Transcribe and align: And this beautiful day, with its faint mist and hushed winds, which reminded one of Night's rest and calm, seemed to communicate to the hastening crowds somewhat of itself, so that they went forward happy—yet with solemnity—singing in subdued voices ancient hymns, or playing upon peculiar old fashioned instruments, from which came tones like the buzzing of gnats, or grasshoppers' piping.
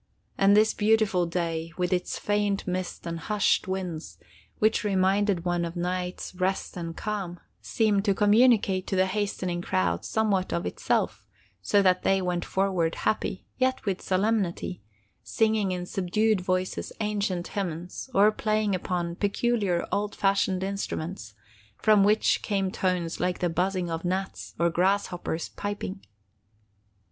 And 0.35 0.57
this 0.57 0.73
beautiful 0.73 1.27
day, 1.27 1.73
with 1.77 1.93
its 1.93 2.17
faint 2.17 2.65
mist 2.65 3.05
and 3.05 3.19
hushed 3.19 3.67
winds, 3.67 4.17
which 4.57 4.83
reminded 4.83 5.45
one 5.45 5.63
of 5.63 5.75
Night's 5.75 6.33
rest 6.33 6.75
and 6.75 6.97
calm, 6.97 7.39
seemed 7.61 8.03
to 8.05 8.15
communicate 8.15 8.87
to 8.87 8.95
the 8.95 9.05
hastening 9.05 9.61
crowds 9.61 10.07
somewhat 10.07 10.51
of 10.53 10.65
itself, 10.65 11.23
so 11.61 11.83
that 11.83 12.01
they 12.01 12.19
went 12.19 12.43
forward 12.43 12.95
happy—yet 12.95 13.85
with 13.85 14.01
solemnity—singing 14.01 15.71
in 15.71 15.85
subdued 15.85 16.41
voices 16.41 16.91
ancient 16.99 17.49
hymns, 17.49 18.09
or 18.15 18.31
playing 18.31 18.73
upon 18.73 19.15
peculiar 19.15 19.85
old 19.91 20.15
fashioned 20.15 20.63
instruments, 20.63 21.35
from 21.77 22.03
which 22.03 22.41
came 22.41 22.71
tones 22.71 23.19
like 23.19 23.37
the 23.37 23.49
buzzing 23.49 23.91
of 23.91 24.03
gnats, 24.03 24.55
or 24.57 24.71
grasshoppers' 24.71 25.49
piping. 25.49 26.03